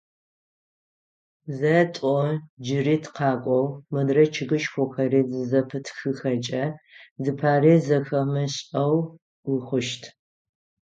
Зэ, 1.57 1.75
тӏо 1.93 2.17
джыри 2.63 2.95
тыкъакӏоу, 3.03 3.65
модрэ 3.91 4.23
чъыгышхохэри 4.33 5.21
зызэпытхыхэкӏэ, 5.31 6.63
зыпари 7.23 7.73
зэхэмышӏэу 7.85 8.95
ухъущт. 9.51 10.03